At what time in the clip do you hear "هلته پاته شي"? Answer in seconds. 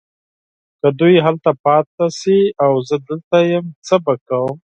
1.25-2.39